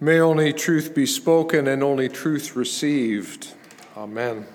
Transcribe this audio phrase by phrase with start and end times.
[0.00, 3.54] May only truth be spoken and only truth received.
[3.96, 4.46] Amen.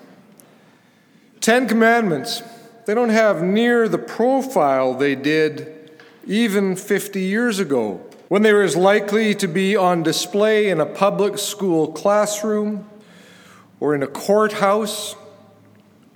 [1.40, 2.42] Ten Commandments.
[2.86, 5.90] They don't have near the profile they did
[6.26, 10.86] even 50 years ago, when they were as likely to be on display in a
[10.86, 12.88] public school classroom
[13.80, 15.14] or in a courthouse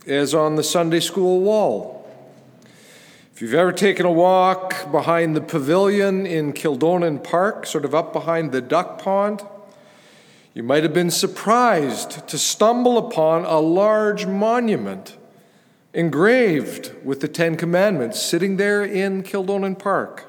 [0.07, 1.98] as on the Sunday school wall.
[3.39, 8.13] If you've ever taken a walk behind the pavilion in Kildonan Park, sort of up
[8.13, 9.43] behind the duck pond,
[10.55, 15.17] you might have been surprised to stumble upon a large monument
[15.95, 20.27] engraved with the Ten Commandments sitting there in Kildonan Park.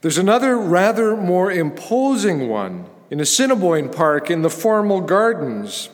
[0.00, 5.88] There's another rather more imposing one in Assiniboine Park in the formal gardens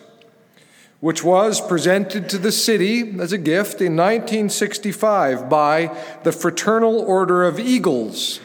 [1.04, 7.44] which was presented to the city as a gift in 1965 by the Fraternal Order
[7.44, 8.40] of Eagles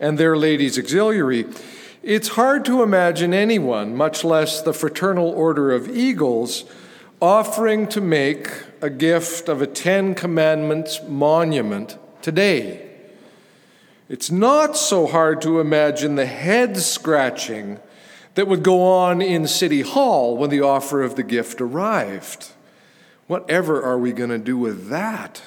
[0.00, 1.44] and their Ladies Auxiliary.
[2.02, 6.64] It's hard to imagine anyone, much less the Fraternal Order of Eagles,
[7.20, 8.48] offering to make
[8.80, 12.92] a gift of a Ten Commandments monument today.
[14.08, 17.78] It's not so hard to imagine the head scratching
[18.34, 22.50] that would go on in City Hall when the offer of the gift arrived.
[23.26, 25.42] Whatever are we going to do with that?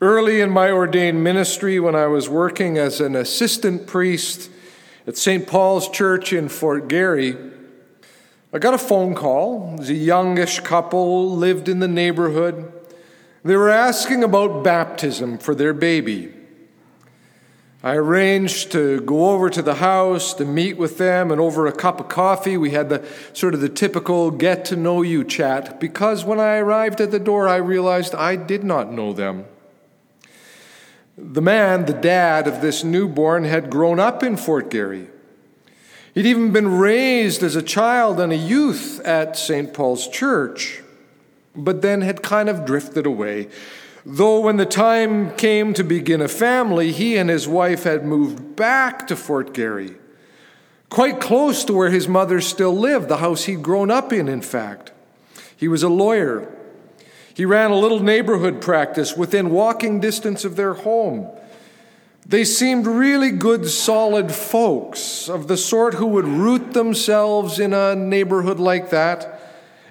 [0.00, 4.50] Early in my ordained ministry, when I was working as an assistant priest
[5.06, 5.46] at St.
[5.46, 7.36] Paul's Church in Fort Garry,
[8.52, 9.74] I got a phone call.
[9.74, 12.72] It was a youngish couple, lived in the neighborhood.
[13.44, 16.34] They were asking about baptism for their baby.
[17.84, 21.72] I arranged to go over to the house to meet with them, and over a
[21.72, 25.80] cup of coffee, we had the sort of the typical get to know you chat
[25.80, 29.46] because when I arrived at the door, I realized I did not know them.
[31.18, 35.08] The man, the dad of this newborn, had grown up in Fort Garry.
[36.14, 39.74] He'd even been raised as a child and a youth at St.
[39.74, 40.82] Paul's Church,
[41.56, 43.48] but then had kind of drifted away.
[44.04, 48.56] Though when the time came to begin a family, he and his wife had moved
[48.56, 49.96] back to Fort Garry,
[50.88, 54.42] quite close to where his mother still lived, the house he'd grown up in, in
[54.42, 54.90] fact.
[55.56, 56.52] He was a lawyer.
[57.34, 61.28] He ran a little neighborhood practice within walking distance of their home.
[62.26, 67.94] They seemed really good, solid folks, of the sort who would root themselves in a
[67.94, 69.40] neighborhood like that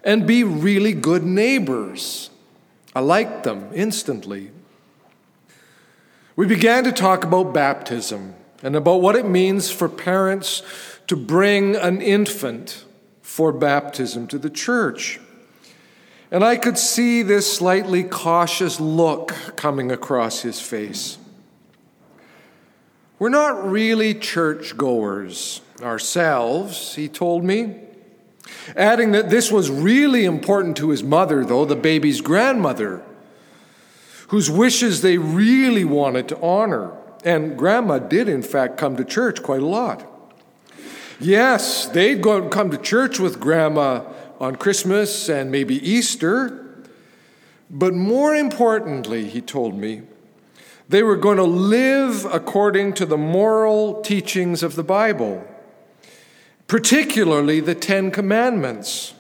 [0.04, 2.30] and be really good neighbors.
[2.94, 4.52] I liked them instantly.
[6.36, 10.64] We began to talk about baptism and about what it means for parents
[11.08, 12.86] to bring an infant
[13.22, 15.20] for baptism to the church.
[16.32, 21.18] And I could see this slightly cautious look coming across his face.
[23.20, 27.76] We're not really churchgoers ourselves, he told me.
[28.76, 33.02] Adding that this was really important to his mother, though, the baby's grandmother,
[34.28, 36.92] whose wishes they really wanted to honor.
[37.24, 40.08] And grandma did, in fact, come to church quite a lot.
[41.20, 44.04] Yes, they'd go and come to church with grandma
[44.40, 46.58] on Christmas and maybe Easter.
[47.70, 50.02] But more importantly, he told me,
[50.90, 55.48] they were going to live according to the moral teachings of the Bible
[56.72, 59.14] particularly the Ten Commandments.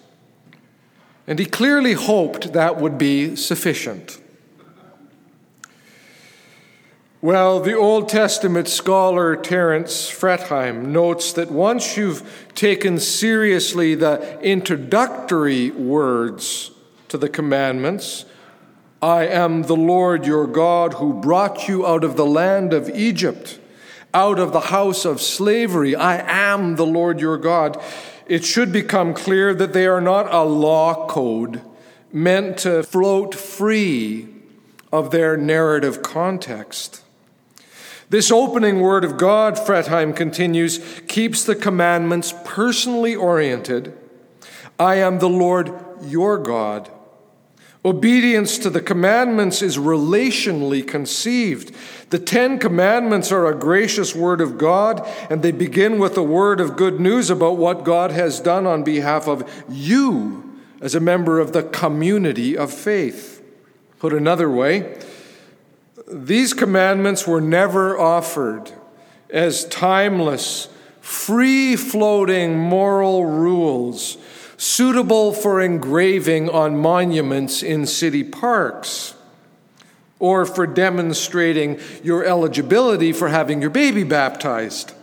[1.27, 4.21] And he clearly hoped that would be sufficient.
[7.19, 15.71] Well, the Old Testament scholar Terence Fretheim notes that once you've taken seriously the introductory
[15.71, 16.71] words
[17.09, 18.23] to the commandments,
[19.01, 23.59] I am the Lord your God who brought you out of the land of Egypt
[24.13, 25.95] out of the house of slavery.
[25.95, 26.17] I
[26.51, 27.81] am the Lord your God.
[28.25, 31.61] It should become clear that they are not a law code
[32.13, 34.27] meant to float free
[34.91, 37.03] of their narrative context.
[38.09, 43.97] This opening word of God, Fretheim continues, keeps the commandments personally oriented.
[44.77, 45.73] I am the Lord
[46.03, 46.91] your God.
[47.83, 51.73] Obedience to the commandments is relationally conceived.
[52.11, 56.59] The Ten Commandments are a gracious word of God, and they begin with a word
[56.59, 61.39] of good news about what God has done on behalf of you as a member
[61.39, 63.43] of the community of faith.
[63.97, 64.99] Put another way,
[66.07, 68.71] these commandments were never offered
[69.31, 70.67] as timeless,
[70.99, 74.17] free floating moral rules
[74.61, 79.15] suitable for engraving on monuments in city parks
[80.19, 84.93] or for demonstrating your eligibility for having your baby baptized.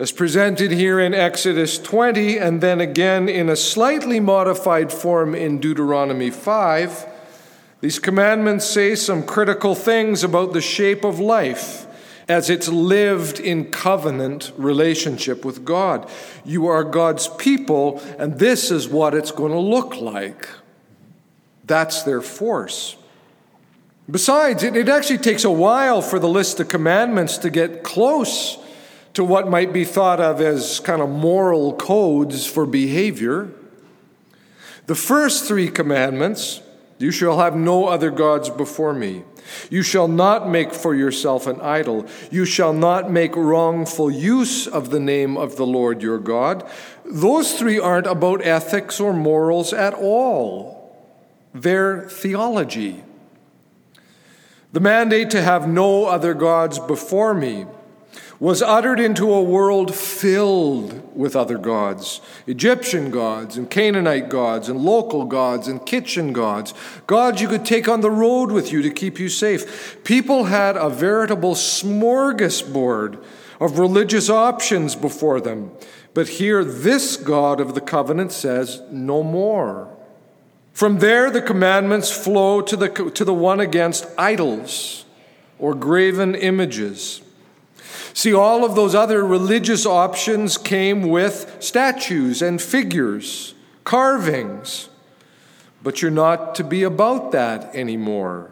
[0.00, 5.60] as presented here in Exodus 20, and then again in a slightly modified form in
[5.60, 7.06] Deuteronomy 5,
[7.82, 11.86] these commandments say some critical things about the shape of life
[12.28, 16.08] as it's lived in covenant relationship with God.
[16.44, 20.48] You are God's people, and this is what it's going to look like.
[21.64, 22.96] That's their force.
[24.10, 28.58] Besides, it, it actually takes a while for the list of commandments to get close
[29.14, 33.50] to what might be thought of as kind of moral codes for behavior.
[34.86, 36.60] The first three commandments
[37.04, 39.24] you shall have no other gods before me.
[39.68, 42.06] You shall not make for yourself an idol.
[42.30, 46.66] You shall not make wrongful use of the name of the Lord your God.
[47.04, 50.96] Those three aren't about ethics or morals at all,
[51.52, 53.04] they're theology.
[54.72, 57.66] The mandate to have no other gods before me
[58.44, 64.78] was uttered into a world filled with other gods Egyptian gods, and Canaanite gods, and
[64.82, 66.74] local gods, and kitchen gods,
[67.06, 70.04] gods you could take on the road with you to keep you safe.
[70.04, 73.24] People had a veritable smorgasbord
[73.60, 75.70] of religious options before them.
[76.12, 79.88] But here, this God of the covenant says, no more.
[80.74, 85.06] From there, the commandments flow to the, to the one against idols
[85.58, 87.22] or graven images.
[88.12, 93.54] See, all of those other religious options came with statues and figures,
[93.84, 94.88] carvings.
[95.82, 98.50] But you're not to be about that anymore.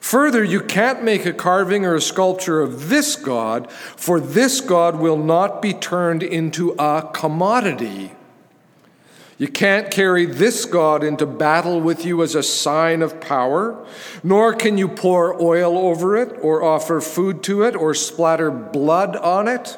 [0.00, 4.96] Further, you can't make a carving or a sculpture of this God, for this God
[4.96, 8.12] will not be turned into a commodity.
[9.38, 13.86] You can't carry this God into battle with you as a sign of power,
[14.22, 19.14] nor can you pour oil over it, or offer food to it, or splatter blood
[19.14, 19.76] on it,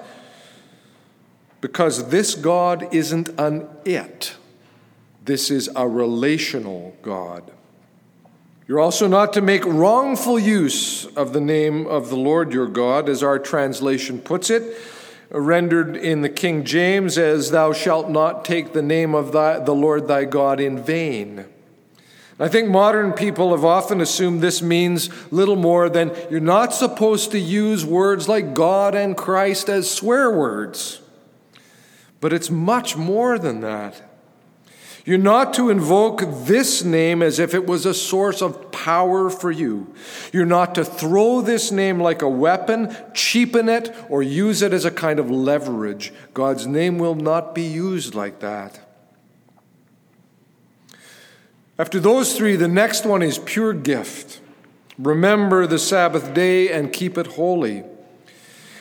[1.60, 4.36] because this God isn't an it.
[5.24, 7.50] This is a relational God.
[8.68, 13.08] You're also not to make wrongful use of the name of the Lord your God,
[13.08, 14.78] as our translation puts it
[15.30, 19.74] rendered in the King James as, Thou shalt not take the name of thy, the
[19.74, 21.44] Lord thy God in vain.
[22.40, 27.32] I think modern people have often assumed this means little more than you're not supposed
[27.32, 31.00] to use words like God and Christ as swear words.
[32.20, 34.07] But it's much more than that.
[35.08, 39.50] You're not to invoke this name as if it was a source of power for
[39.50, 39.94] you.
[40.34, 44.84] You're not to throw this name like a weapon, cheapen it, or use it as
[44.84, 46.12] a kind of leverage.
[46.34, 48.80] God's name will not be used like that.
[51.78, 54.42] After those three, the next one is pure gift.
[54.98, 57.82] Remember the Sabbath day and keep it holy.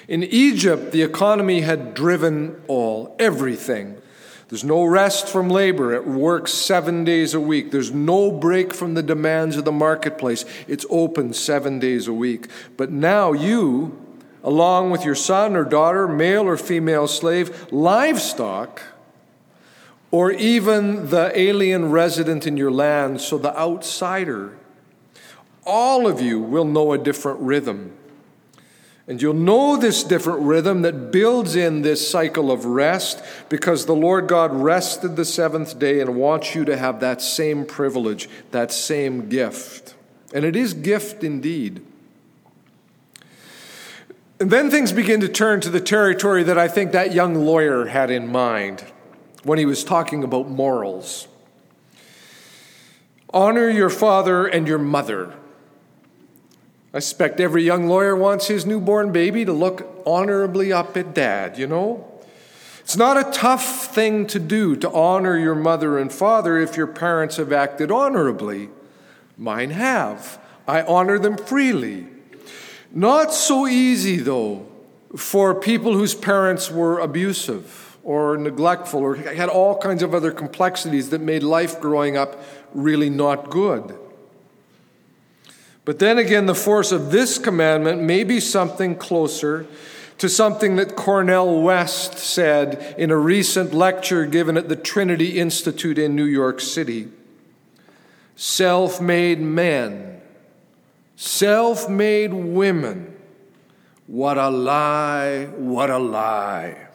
[0.10, 4.02] In Egypt, the economy had driven all, everything.
[4.50, 5.94] There's no rest from labor.
[5.94, 7.72] It works seven days a week.
[7.72, 10.46] There's no break from the demands of the marketplace.
[10.70, 12.48] It's open seven days a week.
[12.78, 14.00] But now you,
[14.46, 18.82] along with your son or daughter, male or female slave, livestock,
[20.12, 24.58] or even the alien resident in your land, so the outsider,
[25.66, 27.97] all of you will know a different rhythm.
[29.08, 33.96] And you'll know this different rhythm that builds in this cycle of rest because the
[33.96, 38.72] Lord God rested the seventh day and wants you to have that same privilege, that
[38.72, 39.96] same gift.
[40.34, 41.82] And it is gift indeed.
[44.42, 47.86] And then things begin to turn to the territory that I think that young lawyer
[47.86, 48.84] had in mind
[49.44, 51.30] when he was talking about morals.
[53.34, 55.34] Honor your father and your mother
[56.98, 61.56] I suspect every young lawyer wants his newborn baby to look honorably up at dad,
[61.56, 62.12] you know?
[62.80, 66.88] It's not a tough thing to do to honor your mother and father if your
[66.88, 68.70] parents have acted honorably.
[69.38, 70.40] Mine have.
[70.68, 72.08] I honor them freely.
[72.92, 74.66] Not so easy, though,
[75.16, 81.12] for people whose parents were abusive or neglectful or had all kinds of other complexities
[81.12, 82.42] that made life growing up
[82.74, 83.96] really not good.
[85.88, 89.66] But then again, the force of this commandment may be something closer
[90.18, 95.98] to something that Cornel West said in a recent lecture given at the Trinity Institute
[95.98, 97.08] in New York City.
[98.36, 100.20] Self made men,
[101.16, 103.16] self made women.
[104.08, 106.88] What a lie, what a lie.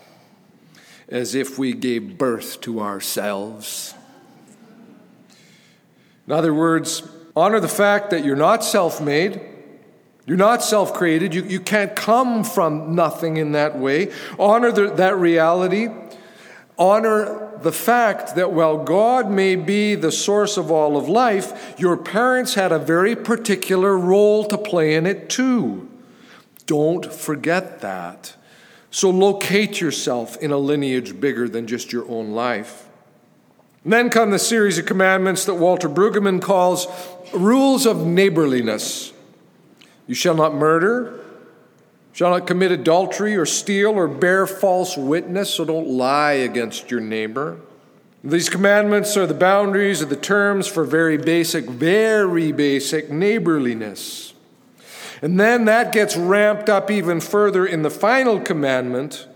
[1.08, 3.94] As if we gave birth to ourselves.
[6.26, 7.02] In other words,
[7.35, 9.41] Honor the fact that you're not self made,
[10.27, 11.35] You're not self created.
[11.35, 14.12] You, you can't come from nothing in that way.
[14.39, 15.89] Honor the, that reality.
[16.79, 21.97] Honor the fact that while God may be the source of all of life, your
[21.97, 25.89] parents had a very particular role to play in it too.
[26.67, 28.35] Don't forget that.
[28.91, 32.89] So locate yourself in a lineage bigger than just your own life.
[33.85, 36.87] Then come the series of commandments that Walter Brueggemann calls
[37.33, 39.12] rules of neighborliness.
[40.07, 41.19] You shall not murder,
[42.12, 47.01] shall not commit adultery or steal or bear false witness, so don't lie against your
[47.01, 47.59] neighbor.
[48.23, 54.33] These commandments are the boundaries or the terms for very basic, very basic neighborliness.
[55.21, 59.27] And then that gets ramped up even further in the final commandment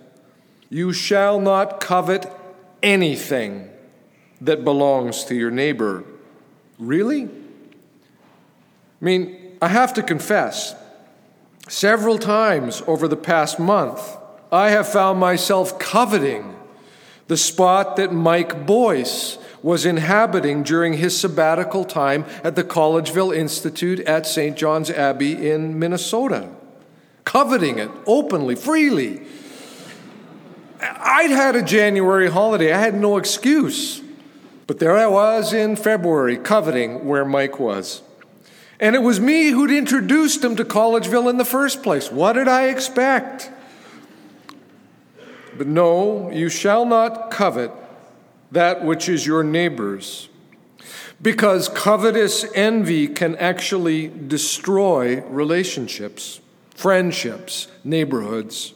[0.68, 2.26] you shall not covet
[2.82, 3.70] anything
[4.40, 6.04] that belongs to your neighbor.
[6.78, 7.24] Really?
[7.24, 10.74] I mean, I have to confess,
[11.68, 14.16] several times over the past month,
[14.52, 16.54] I have found myself coveting
[17.26, 23.98] the spot that Mike Boyce was inhabiting during his sabbatical time at the Collegeville Institute
[24.00, 24.56] at St.
[24.56, 26.48] John's Abbey in Minnesota.
[27.24, 29.26] Coveting it openly, freely.
[30.80, 34.02] I'd had a January holiday, I had no excuse.
[34.66, 38.02] But there I was in February, coveting where Mike was.
[38.80, 42.10] And it was me who'd introduced him to Collegeville in the first place.
[42.10, 43.50] What did I expect?
[45.56, 47.70] But no, you shall not covet
[48.52, 50.28] that which is your neighbor's,
[51.22, 58.74] because covetous envy can actually destroy relationships, friendships, neighborhoods.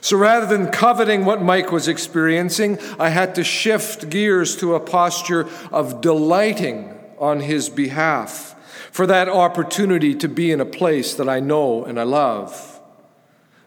[0.00, 4.80] So rather than coveting what Mike was experiencing, I had to shift gears to a
[4.80, 8.54] posture of delighting on his behalf
[8.92, 12.80] for that opportunity to be in a place that I know and I love.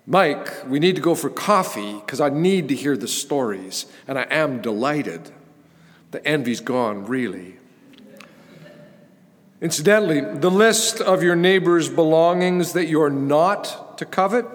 [0.05, 4.17] Mike, we need to go for coffee because I need to hear the stories, and
[4.17, 5.31] I am delighted.
[6.11, 7.57] The envy's gone, really.
[9.61, 14.45] Incidentally, the list of your neighbor's belongings that you're not to covet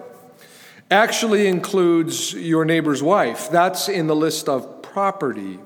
[0.89, 3.49] actually includes your neighbor's wife.
[3.49, 5.59] That's in the list of property.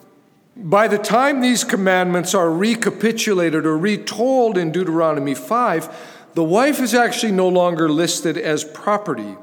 [0.55, 6.93] By the time these commandments are recapitulated or retold in Deuteronomy 5, the wife is
[6.93, 9.37] actually no longer listed as property.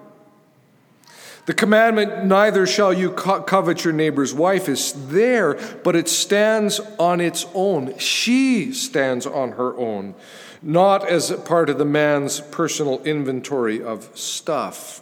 [1.46, 7.22] The commandment, neither shall you covet your neighbor's wife, is there, but it stands on
[7.22, 7.96] its own.
[7.96, 10.14] She stands on her own,
[10.60, 15.00] not as part of the man's personal inventory of stuff.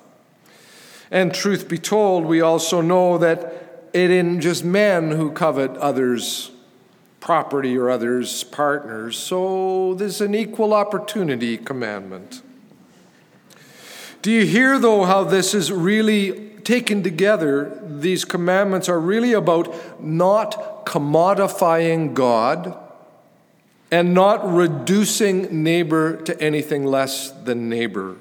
[1.11, 6.51] And truth be told, we also know that it isn't just men who covet others'
[7.21, 9.17] property or others' partners.
[9.17, 12.43] So there's an equal opportunity commandment.
[14.23, 17.81] Do you hear, though, how this is really taken together?
[17.85, 22.77] These commandments are really about not commodifying God
[23.91, 28.17] and not reducing neighbor to anything less than neighbor.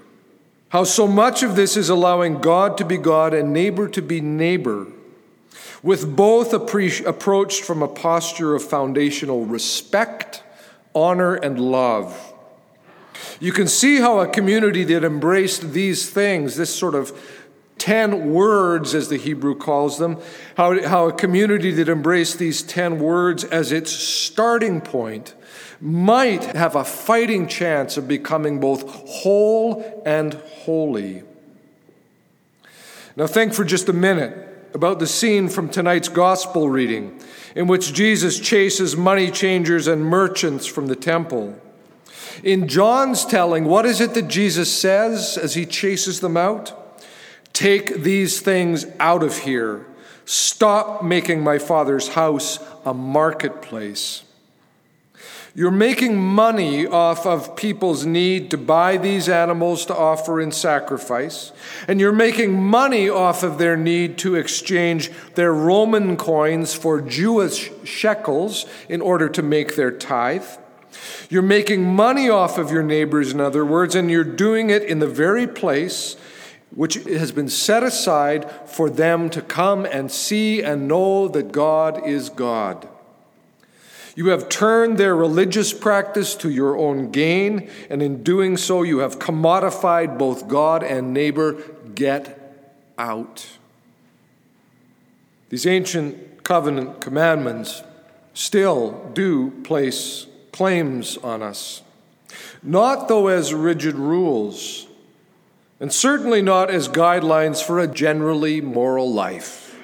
[0.75, 4.19] How so much of this is allowing God to be God and neighbor to be
[4.19, 4.87] neighbor,
[5.81, 10.43] with both approached from a posture of foundational respect,
[10.93, 12.33] honor, and love.
[13.39, 17.17] You can see how a community that embraced these things, this sort of
[17.77, 20.19] 10 words, as the Hebrew calls them,
[20.57, 25.35] how, how a community that embraced these 10 words as its starting point
[25.81, 31.23] might have a fighting chance of becoming both whole and holy.
[33.15, 37.19] Now, think for just a minute about the scene from tonight's gospel reading
[37.55, 41.57] in which Jesus chases money changers and merchants from the temple.
[42.43, 47.01] In John's telling, what is it that Jesus says as he chases them out?
[47.53, 49.85] Take these things out of here.
[50.25, 54.23] Stop making my father's house a marketplace.
[55.57, 61.53] You're making money off of people's need to buy these animals to offer in sacrifice,
[61.87, 67.71] and you're making money off of their need to exchange their Roman coins for Jewish
[67.85, 70.45] shekels in order to make their tithe.
[71.29, 74.99] You're making money off of your neighbors, in other words, and you're doing it in
[74.99, 76.17] the very place
[76.71, 82.05] which has been set aside for them to come and see and know that God
[82.05, 82.89] is God.
[84.15, 88.99] You have turned their religious practice to your own gain, and in doing so, you
[88.99, 91.61] have commodified both God and neighbor.
[91.93, 92.41] Get
[92.97, 93.45] out.
[95.49, 97.83] These ancient covenant commandments
[98.33, 101.81] still do place claims on us.
[102.63, 104.87] Not, though, as rigid rules,
[105.81, 109.77] and certainly not as guidelines for a generally moral life.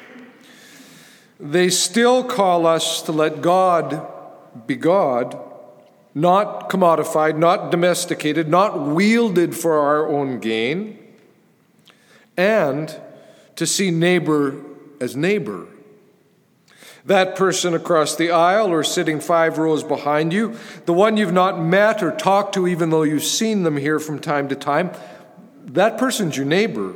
[1.37, 4.07] They still call us to let God
[4.67, 5.39] be God,
[6.13, 10.97] not commodified, not domesticated, not wielded for our own gain,
[12.37, 12.99] and
[13.55, 14.61] to see neighbor
[14.99, 15.67] as neighbor.
[17.05, 21.59] That person across the aisle or sitting five rows behind you, the one you've not
[21.59, 24.91] met or talked to, even though you've seen them here from time to time,
[25.65, 26.93] that person's your neighbor.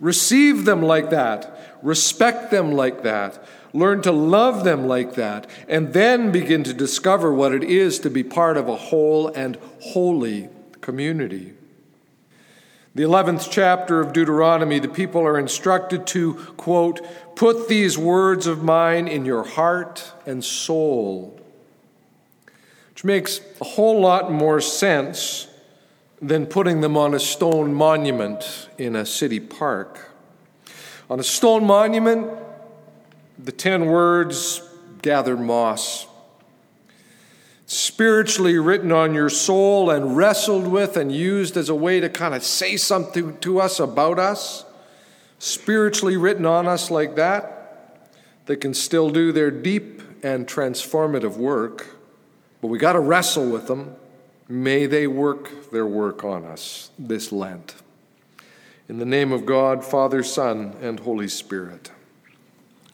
[0.00, 3.42] Receive them like that, respect them like that,
[3.76, 8.10] learn to love them like that, and then begin to discover what it is to
[8.10, 10.48] be part of a whole and holy
[10.80, 11.52] community.
[12.94, 17.06] The 11th chapter of Deuteronomy, the people are instructed to, quote,
[17.36, 21.38] put these words of mine in your heart and soul,
[22.88, 25.48] which makes a whole lot more sense
[26.22, 30.12] than putting them on a stone monument in a city park.
[31.10, 32.26] On a stone monument,
[33.38, 34.62] the ten words
[35.02, 36.06] gather moss.
[37.66, 42.34] Spiritually written on your soul and wrestled with and used as a way to kind
[42.34, 44.64] of say something to us about us.
[45.38, 48.08] Spiritually written on us like that,
[48.46, 51.96] they can still do their deep and transformative work,
[52.60, 53.96] but we got to wrestle with them.
[54.48, 57.74] May they work their work on us this Lent.
[58.88, 61.90] In the name of God, Father, Son, and Holy Spirit.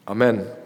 [0.07, 0.62] Amen.